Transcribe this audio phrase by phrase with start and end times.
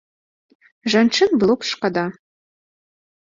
[0.93, 2.05] Жанчын было б шкада.